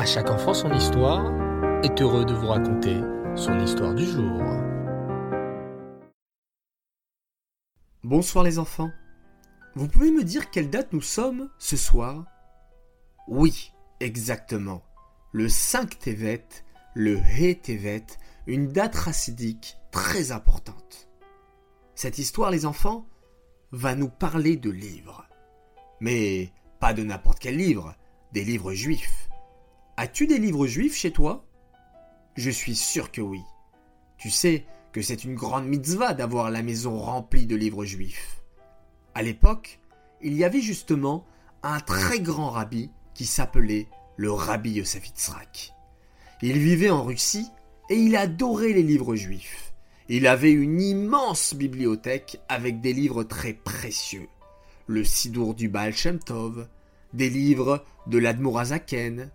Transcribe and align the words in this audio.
À 0.00 0.06
chaque 0.06 0.30
enfant 0.30 0.54
son 0.54 0.72
histoire 0.72 1.30
est 1.84 2.00
heureux 2.00 2.24
de 2.24 2.32
vous 2.32 2.46
raconter 2.46 3.02
son 3.36 3.60
histoire 3.60 3.94
du 3.94 4.06
jour. 4.06 4.40
Bonsoir 8.02 8.42
les 8.42 8.58
enfants. 8.58 8.90
Vous 9.74 9.88
pouvez 9.88 10.10
me 10.10 10.24
dire 10.24 10.50
quelle 10.50 10.70
date 10.70 10.94
nous 10.94 11.02
sommes 11.02 11.50
ce 11.58 11.76
soir? 11.76 12.24
Oui, 13.28 13.74
exactement. 14.00 14.82
Le 15.32 15.50
5 15.50 15.98
Tevet, 15.98 16.46
le 16.94 17.18
He 17.18 17.60
Tevet, 17.60 18.06
une 18.46 18.68
date 18.68 18.94
racidique 18.94 19.76
très 19.90 20.32
importante. 20.32 21.10
Cette 21.94 22.16
histoire, 22.16 22.50
les 22.50 22.64
enfants, 22.64 23.06
va 23.70 23.94
nous 23.94 24.08
parler 24.08 24.56
de 24.56 24.70
livres. 24.70 25.26
Mais 26.00 26.54
pas 26.78 26.94
de 26.94 27.02
n'importe 27.02 27.38
quel 27.38 27.58
livre, 27.58 27.94
des 28.32 28.44
livres 28.44 28.72
juifs. 28.72 29.29
As-tu 30.00 30.26
des 30.26 30.38
livres 30.38 30.66
juifs 30.66 30.96
chez 30.96 31.10
toi? 31.10 31.44
Je 32.34 32.48
suis 32.48 32.74
sûr 32.74 33.12
que 33.12 33.20
oui. 33.20 33.42
Tu 34.16 34.30
sais 34.30 34.64
que 34.92 35.02
c'est 35.02 35.24
une 35.24 35.34
grande 35.34 35.66
mitzvah 35.66 36.14
d'avoir 36.14 36.50
la 36.50 36.62
maison 36.62 36.98
remplie 36.98 37.44
de 37.44 37.54
livres 37.54 37.84
juifs. 37.84 38.42
À 39.14 39.20
l'époque, 39.20 39.78
il 40.22 40.32
y 40.32 40.42
avait 40.42 40.62
justement 40.62 41.26
un 41.62 41.80
très 41.80 42.18
grand 42.18 42.48
rabbi 42.48 42.90
qui 43.12 43.26
s'appelait 43.26 43.88
le 44.16 44.32
rabbi 44.32 44.70
Yosef 44.70 45.06
Yitzhak. 45.06 45.74
Il 46.40 46.56
vivait 46.56 46.88
en 46.88 47.04
Russie 47.04 47.50
et 47.90 47.96
il 47.96 48.16
adorait 48.16 48.72
les 48.72 48.82
livres 48.82 49.16
juifs. 49.16 49.74
Il 50.08 50.26
avait 50.26 50.50
une 50.50 50.80
immense 50.80 51.52
bibliothèque 51.52 52.40
avec 52.48 52.80
des 52.80 52.94
livres 52.94 53.22
très 53.22 53.52
précieux. 53.52 54.28
Le 54.86 55.04
Sidour 55.04 55.52
du 55.52 55.68
Baal 55.68 55.94
Shem 55.94 56.20
Tov, 56.20 56.68
des 57.12 57.28
livres 57.28 57.84
de 58.06 58.16
l'Admorazaken. 58.16 59.30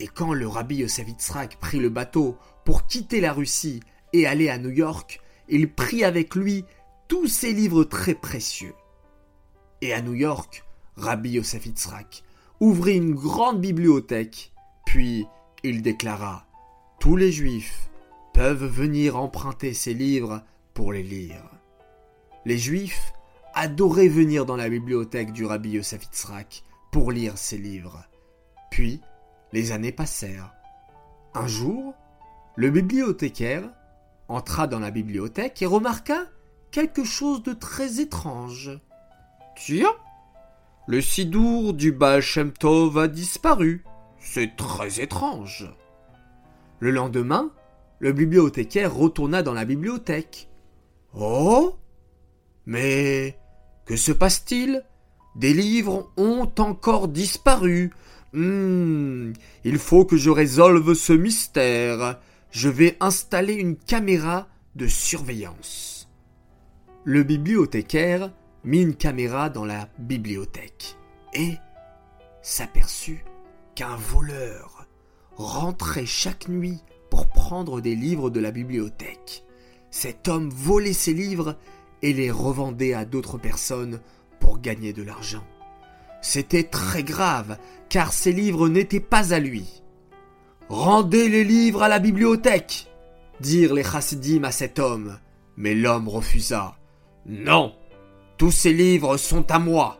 Et 0.00 0.08
quand 0.08 0.32
le 0.32 0.48
rabbi 0.48 0.76
Yosef 0.76 1.06
Yitzhak 1.06 1.58
prit 1.60 1.78
le 1.78 1.90
bateau 1.90 2.38
pour 2.64 2.86
quitter 2.86 3.20
la 3.20 3.34
Russie 3.34 3.80
et 4.14 4.26
aller 4.26 4.48
à 4.48 4.56
New 4.56 4.70
York, 4.70 5.20
il 5.48 5.70
prit 5.70 6.04
avec 6.04 6.34
lui 6.34 6.64
tous 7.06 7.26
ces 7.26 7.52
livres 7.52 7.84
très 7.84 8.14
précieux. 8.14 8.74
Et 9.82 9.92
à 9.92 10.00
New 10.00 10.14
York, 10.14 10.64
Rabbi 10.96 11.32
Yosef 11.32 11.68
ouvrit 12.60 12.96
une 12.96 13.14
grande 13.14 13.60
bibliothèque, 13.60 14.52
puis 14.86 15.26
il 15.62 15.82
déclara 15.82 16.46
Tous 16.98 17.16
les 17.16 17.30
Juifs 17.30 17.90
peuvent 18.32 18.64
venir 18.64 19.16
emprunter 19.16 19.74
ces 19.74 19.92
livres 19.92 20.42
pour 20.72 20.92
les 20.92 21.02
lire. 21.02 21.44
Les 22.46 22.56
Juifs 22.58 23.12
adoraient 23.52 24.08
venir 24.08 24.46
dans 24.46 24.56
la 24.56 24.70
bibliothèque 24.70 25.32
du 25.32 25.44
Rabbi 25.44 25.70
Yosef 25.70 26.08
pour 26.90 27.12
lire 27.12 27.36
ces 27.36 27.58
livres. 27.58 28.04
Puis, 28.70 29.00
les 29.52 29.72
années 29.72 29.92
passèrent. 29.92 30.52
Un 31.34 31.46
jour, 31.46 31.94
le 32.56 32.70
bibliothécaire 32.70 33.68
entra 34.28 34.66
dans 34.66 34.78
la 34.78 34.90
bibliothèque 34.90 35.62
et 35.62 35.66
remarqua 35.66 36.26
quelque 36.70 37.04
chose 37.04 37.42
de 37.42 37.52
très 37.52 38.00
étrange. 38.00 38.70
Tiens, 39.56 39.94
le 40.86 41.00
sidour 41.00 41.74
du 41.74 41.92
Baal 41.92 42.22
Tov 42.58 42.98
a 42.98 43.08
disparu. 43.08 43.84
C'est 44.18 44.56
très 44.56 45.00
étrange. 45.00 45.72
Le 46.78 46.90
lendemain, 46.90 47.50
le 47.98 48.12
bibliothécaire 48.12 48.94
retourna 48.94 49.42
dans 49.42 49.52
la 49.52 49.64
bibliothèque. 49.64 50.48
Oh 51.14 51.76
Mais 52.66 53.38
que 53.84 53.96
se 53.96 54.12
passe-t-il? 54.12 54.84
Des 55.36 55.52
livres 55.52 56.10
ont 56.16 56.50
encore 56.58 57.08
disparu. 57.08 57.90
Hmm, 58.32 59.32
il 59.64 59.78
faut 59.78 60.04
que 60.04 60.16
je 60.16 60.30
résolve 60.30 60.94
ce 60.94 61.12
mystère. 61.12 62.20
Je 62.52 62.68
vais 62.68 62.96
installer 63.00 63.54
une 63.54 63.76
caméra 63.76 64.48
de 64.76 64.86
surveillance. 64.86 66.08
Le 67.04 67.22
bibliothécaire 67.22 68.30
mit 68.64 68.82
une 68.82 68.94
caméra 68.94 69.50
dans 69.50 69.64
la 69.64 69.88
bibliothèque 69.98 70.96
et 71.34 71.54
s'aperçut 72.42 73.24
qu'un 73.74 73.96
voleur 73.96 74.86
rentrait 75.36 76.06
chaque 76.06 76.48
nuit 76.48 76.82
pour 77.10 77.26
prendre 77.28 77.80
des 77.80 77.96
livres 77.96 78.30
de 78.30 78.40
la 78.40 78.50
bibliothèque. 78.52 79.44
Cet 79.90 80.28
homme 80.28 80.50
volait 80.50 80.92
ces 80.92 81.14
livres 81.14 81.56
et 82.02 82.12
les 82.12 82.30
revendait 82.30 82.94
à 82.94 83.04
d'autres 83.04 83.38
personnes 83.38 84.00
pour 84.38 84.60
gagner 84.60 84.92
de 84.92 85.02
l'argent. 85.02 85.44
C'était 86.22 86.64
très 86.64 87.02
grave, 87.02 87.56
car 87.88 88.12
ces 88.12 88.32
livres 88.32 88.68
n'étaient 88.68 89.00
pas 89.00 89.32
à 89.32 89.38
lui. 89.38 89.82
Rendez 90.68 91.28
les 91.28 91.44
livres 91.44 91.82
à 91.82 91.88
la 91.88 91.98
bibliothèque, 91.98 92.86
dirent 93.40 93.74
les 93.74 93.84
chassidim 93.84 94.44
à 94.44 94.52
cet 94.52 94.78
homme. 94.78 95.18
Mais 95.56 95.74
l'homme 95.74 96.08
refusa. 96.08 96.76
Non, 97.26 97.74
tous 98.38 98.50
ces 98.50 98.72
livres 98.72 99.16
sont 99.16 99.50
à 99.50 99.58
moi, 99.58 99.98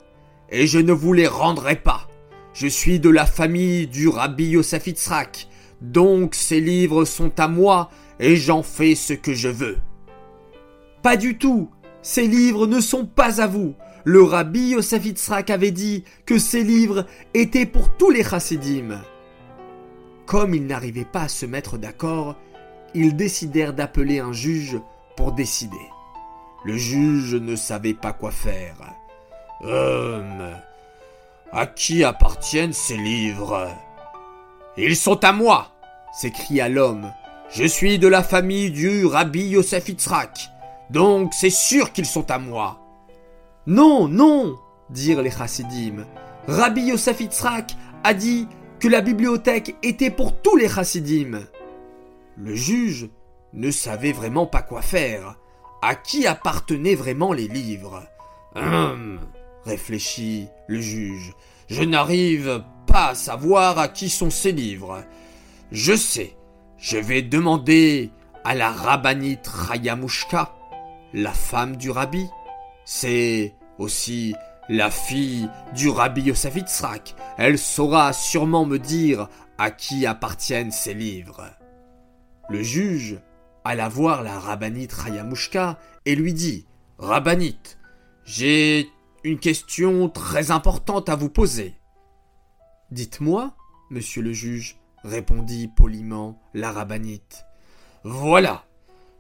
et 0.51 0.67
je 0.67 0.79
ne 0.79 0.93
vous 0.93 1.13
les 1.13 1.27
rendrai 1.27 1.77
pas. 1.77 2.09
Je 2.55 2.67
suis 2.67 3.01
de 3.01 3.11
la 3.11 3.27
famille 3.27 3.87
du 3.87 4.09
rabbi 4.09 4.47
Yosef 4.51 4.87
Yitzhak, 4.87 5.49
donc 5.81 6.35
ces 6.35 6.61
livres 6.61 7.05
sont 7.05 7.39
à 7.39 7.49
moi, 7.49 7.91
et 8.19 8.37
j'en 8.37 8.63
fais 8.63 8.95
ce 8.95 9.13
que 9.13 9.35
je 9.35 9.49
veux. 9.49 9.79
Pas 11.03 11.17
du 11.17 11.39
tout, 11.39 11.71
ces 12.03 12.27
livres 12.27 12.67
ne 12.67 12.81
sont 12.81 13.07
pas 13.07 13.41
à 13.41 13.47
vous. 13.47 13.75
Le 14.05 14.23
rabbi 14.23 14.71
Yosef 14.71 15.05
Yitzhak 15.05 15.51
avait 15.51 15.71
dit 15.71 16.05
que 16.27 16.39
ces 16.39 16.63
livres 16.63 17.07
étaient 17.35 17.67
pour 17.67 17.97
tous 17.97 18.11
les 18.11 18.25
chassidim. 18.25 19.01
Comme 20.27 20.55
ils 20.55 20.67
n'arrivaient 20.67 21.05
pas 21.05 21.23
à 21.23 21.29
se 21.29 21.47
mettre 21.47 21.77
d'accord, 21.77 22.37
ils 22.95 23.17
décidèrent 23.17 23.75
d'appeler 23.75 24.21
un 24.21 24.33
juge 24.33 24.79
pour 25.17 25.33
décider. 25.33 25.77
Le 26.65 26.77
juge 26.77 27.35
ne 27.35 27.57
savait 27.57 27.95
pas 27.95 28.13
quoi 28.13 28.31
faire. 28.31 28.77
Hum. 29.63 30.51
À 31.53 31.67
qui 31.67 32.05
appartiennent 32.05 32.73
ces 32.73 32.97
livres? 32.97 33.69
Ils 34.77 34.97
sont 34.97 35.25
à 35.25 35.33
moi 35.33 35.73
s'écria 36.13 36.69
l'homme. 36.69 37.13
Je 37.51 37.65
suis 37.65 37.99
de 37.99 38.09
la 38.09 38.23
famille 38.23 38.71
du 38.71 39.07
rabbi 39.07 39.49
Yosef 39.49 39.89
Yitzhak, 39.89 40.51
donc 40.91 41.33
c'est 41.35 41.51
sûr 41.51 41.93
qu'ils 41.93 42.07
sont 42.07 42.31
à 42.31 42.39
moi. 42.39 42.80
Non, 43.71 44.09
non 44.09 44.59
dirent 44.91 45.23
les 45.23 45.31
chassidim. 45.31 46.05
Rabbi 46.49 46.87
Yosef 46.87 47.21
Yitzhak 47.21 47.77
a 48.03 48.15
dit 48.15 48.49
que 48.81 48.89
la 48.89 49.01
bibliothèque 49.01 49.77
était 49.85 50.11
pour 50.11 50.43
tous 50.43 50.57
les 50.57 50.69
chassidim. 50.69 51.47
Le 52.37 52.53
juge 52.57 53.09
ne 53.53 53.71
savait 53.71 54.11
vraiment 54.11 54.47
pas 54.47 54.63
quoi 54.63 54.83
faire. 54.83 55.37
À 55.83 55.95
qui 55.95 56.27
appartenaient 56.27 56.97
vraiment 56.97 57.33
les 57.33 57.47
livres? 57.47 58.03
Hum, 58.57 59.21
réfléchit 59.65 60.49
le 60.67 60.81
juge. 60.81 61.33
Je 61.69 61.85
n'arrive 61.85 62.65
pas 62.89 63.11
à 63.11 63.15
savoir 63.15 63.79
à 63.79 63.87
qui 63.87 64.11
sont 64.11 64.31
ces 64.31 64.51
livres. 64.51 65.05
Je 65.71 65.95
sais, 65.95 66.37
je 66.77 66.97
vais 66.97 67.23
demander 67.23 68.11
à 68.43 68.57
la 68.57 68.73
rabbinite 68.73 69.47
Rayamushka, 69.47 70.57
la 71.15 71.33
femme 71.33 71.77
du 71.77 71.93
rabbi. 71.93 72.27
C'est 72.85 73.55
aussi 73.81 74.35
la 74.69 74.91
fille 74.91 75.49
du 75.75 75.89
rabbi 75.89 76.23
Yosef. 76.23 76.57
Elle 77.39 77.59
saura 77.59 78.13
sûrement 78.13 78.65
me 78.65 78.79
dire 78.79 79.29
à 79.59 79.71
qui 79.71 80.07
appartiennent 80.07 80.71
ces 80.71 80.95
livres. 80.95 81.51
Le 82.49 82.63
juge 82.63 83.19
alla 83.65 83.89
voir 83.89 84.23
la 84.23 84.39
rabbinite 84.39 84.93
Rayamushka 84.93 85.79
et 86.07 86.15
lui 86.15 86.33
dit 86.35 86.67
Rabbinite, 86.99 87.79
j'ai 88.25 88.89
une 89.25 89.39
question 89.39 90.09
très 90.09 90.51
importante 90.51 91.09
à 91.09 91.17
vous 91.17 91.31
poser. 91.31 91.75
Dites-moi, 92.91 93.55
monsieur 93.91 94.23
le 94.23 94.33
juge, 94.33 94.79
répondit 95.05 95.69
poliment 95.69 96.41
la 96.55 96.73
rabbinite. 96.73 97.45
Voilà. 98.05 98.65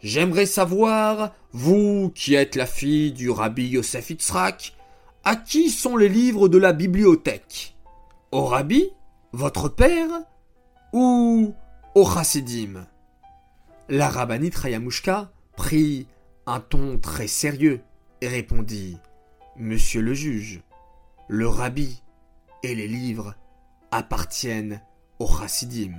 J'aimerais 0.02 0.47
savoir, 0.47 1.35
vous 1.52 2.11
qui 2.14 2.35
êtes 2.35 2.56
la 2.56 2.67
fille 2.67 3.12
du 3.12 3.31
rabbi 3.31 3.67
Yosef 3.69 4.11
Yitzhak, 4.11 4.75
à 5.25 5.37
qui 5.37 5.69
sont 5.69 5.97
les 5.97 6.08
livres 6.08 6.49
de 6.49 6.56
la 6.56 6.73
bibliothèque? 6.73 7.76
Au 8.32 8.47
rabbi 8.47 8.88
Votre 9.32 9.69
père 9.69 10.11
Ou 10.93 11.55
au 11.94 12.06
chassidim? 12.06 12.87
La 13.88 14.08
rabbinite 14.08 14.55
Rayamushka 14.55 15.32
prit 15.56 16.06
un 16.46 16.61
ton 16.61 16.99
très 16.99 17.26
sérieux 17.26 17.81
et 18.20 18.29
répondit 18.29 18.96
Monsieur 19.56 20.00
le 20.00 20.14
juge, 20.14 20.62
le 21.29 21.46
rabbi 21.46 22.03
et 22.62 22.75
les 22.75 22.88
livres 22.88 23.35
appartiennent 23.91 24.81
au 25.19 25.26
chassidim. 25.26 25.99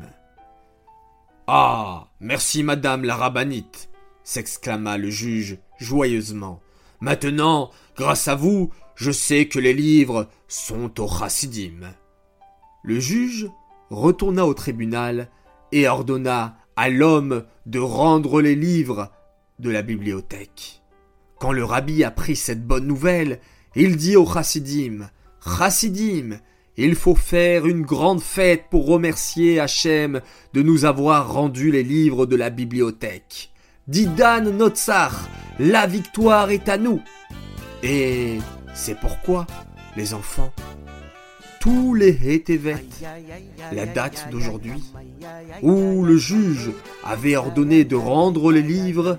Ah, 1.48 2.08
merci 2.20 2.64
madame 2.64 3.04
la 3.04 3.16
rabbinite, 3.16 3.91
s'exclama 4.24 4.98
le 4.98 5.10
juge 5.10 5.58
joyeusement. 5.80 6.62
Maintenant, 7.00 7.72
grâce 7.96 8.28
à 8.28 8.36
vous, 8.36 8.72
je 8.96 9.12
sais 9.12 9.48
que 9.48 9.60
les 9.60 9.74
livres 9.74 10.28
sont 10.48 11.02
au 11.02 11.08
chassidim. 11.08 11.94
Le 12.84 13.00
juge 13.00 13.50
retourna 13.90 14.46
au 14.46 14.54
tribunal 14.54 15.30
et 15.72 15.88
ordonna 15.88 16.58
à 16.76 16.90
l'homme 16.90 17.44
de 17.66 17.80
rendre 17.80 18.42
les 18.42 18.56
livres 18.56 19.12
de 19.60 19.70
la 19.70 19.82
bibliothèque. 19.82 20.82
Quand 21.40 21.52
le 21.52 21.64
rabbi 21.64 22.04
apprit 22.04 22.36
cette 22.36 22.66
bonne 22.66 22.88
nouvelle, 22.88 23.40
il 23.76 23.98
dit 23.98 24.16
au 24.16 24.26
chassidim, 24.26 25.10
Chassidim, 25.44 26.40
il 26.78 26.96
faut 26.96 27.16
faire 27.16 27.66
une 27.66 27.82
grande 27.82 28.22
fête 28.22 28.66
pour 28.70 28.86
remercier 28.86 29.60
Hachem 29.60 30.22
de 30.54 30.62
nous 30.62 30.86
avoir 30.86 31.34
rendu 31.34 31.72
les 31.72 31.84
livres 31.84 32.26
de 32.26 32.36
la 32.36 32.50
bibliothèque. 32.50 33.51
Didan 33.88 34.42
Notsar, 34.42 35.28
la 35.58 35.88
victoire 35.88 36.52
est 36.52 36.70
à 36.70 36.78
nous. 36.78 37.02
Et 37.82 38.38
c'est 38.74 39.00
pourquoi, 39.00 39.48
les 39.98 40.14
enfants, 40.14 40.54
tous 41.60 41.96
les 41.96 42.34
Hétévet, 42.34 42.86
la 43.72 43.88
date 43.88 44.28
d'aujourd'hui, 44.32 44.84
où 45.64 46.04
le 46.04 46.16
juge 46.16 46.72
avait 47.04 47.36
ordonné 47.36 47.84
de 47.84 47.96
rendre 47.96 48.52
les 48.52 48.62
livres, 48.62 49.18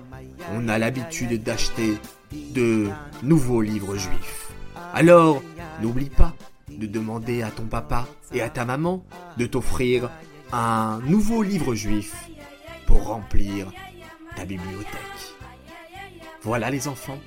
on 0.53 0.69
a 0.69 0.77
l'habitude 0.77 1.43
d'acheter 1.43 1.97
de 2.31 2.87
nouveaux 3.21 3.61
livres 3.61 3.97
juifs. 3.97 4.49
Alors, 4.93 5.43
n'oublie 5.81 6.09
pas 6.09 6.33
de 6.69 6.87
demander 6.87 7.43
à 7.43 7.51
ton 7.51 7.65
papa 7.65 8.07
et 8.33 8.41
à 8.41 8.49
ta 8.49 8.63
maman 8.63 9.03
de 9.37 9.45
t'offrir 9.45 10.09
un 10.53 10.99
nouveau 11.05 11.43
livre 11.43 11.75
juif 11.75 12.29
pour 12.87 13.07
remplir 13.07 13.67
ta 14.35 14.45
bibliothèque. 14.45 15.35
Voilà 16.41 16.69
les 16.69 16.87
enfants, 16.87 17.19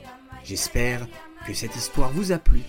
j'espère 0.45 1.07
que 1.47 1.55
cette 1.55 1.77
histoire 1.77 2.11
vous 2.11 2.33
a 2.33 2.39
plu. 2.39 2.61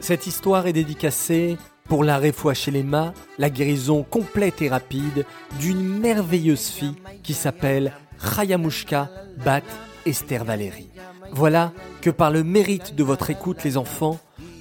Cette 0.00 0.26
histoire 0.26 0.66
est 0.66 0.72
dédicacée 0.72 1.56
pour 1.88 2.04
la 2.04 2.18
réfoua 2.18 2.54
chez 2.54 2.70
les 2.70 2.82
mains, 2.82 3.14
la 3.38 3.50
guérison 3.50 4.02
complète 4.02 4.60
et 4.62 4.68
rapide 4.68 5.24
d'une 5.58 5.82
merveilleuse 5.82 6.68
fille 6.68 6.96
qui 7.22 7.34
s'appelle 7.34 7.92
Chayamushka 8.18 9.10
Bat 9.44 9.62
Esther 10.04 10.44
Valérie. 10.44 10.90
Voilà 11.32 11.72
que 12.00 12.10
par 12.10 12.30
le 12.30 12.44
mérite 12.44 12.94
de 12.94 13.04
votre 13.04 13.30
écoute 13.30 13.64
les 13.64 13.76
enfants, 13.76 14.18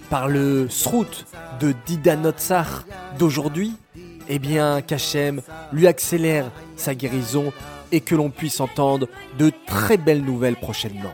par 0.09 0.27
le 0.27 0.69
srout 0.69 1.25
de 1.59 1.73
Didanotsar 1.85 2.85
d'aujourd'hui, 3.19 3.73
eh 4.29 4.39
bien 4.39 4.81
qu'Hachem 4.81 5.41
lui 5.71 5.87
accélère 5.87 6.51
sa 6.75 6.95
guérison 6.95 7.51
et 7.91 8.01
que 8.01 8.15
l'on 8.15 8.29
puisse 8.29 8.59
entendre 8.59 9.07
de 9.37 9.51
très 9.65 9.97
belles 9.97 10.23
nouvelles 10.23 10.55
prochainement. 10.55 11.13